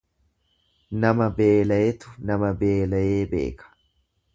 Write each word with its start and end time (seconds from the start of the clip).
Nama 1.03 1.27
beelayetu 1.41 2.17
nama 2.31 2.53
beelayee 2.65 3.25
beeka. 3.37 3.75